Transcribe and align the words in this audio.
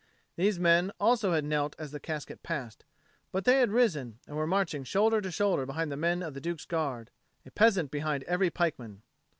These 0.35 0.57
men 0.59 0.91
also 0.99 1.33
had 1.33 1.45
knelt 1.45 1.75
as 1.77 1.91
the 1.91 1.99
casket 1.99 2.41
passed, 2.41 2.85
but 3.31 3.45
they 3.45 3.59
had 3.59 3.69
risen, 3.69 4.17
and 4.25 4.35
were 4.35 4.47
marching 4.47 4.83
shoulder 4.83 5.21
to 5.21 5.29
shoulder 5.29 5.63
behind 5.67 5.91
the 5.91 5.95
men 5.95 6.23
of 6.23 6.33
the 6.33 6.41
Duke's 6.41 6.65
Guard, 6.65 7.11
a 7.45 7.51
peasant 7.51 7.91
behind 7.91 8.23
every 8.23 8.49
pikeman. 8.49 9.03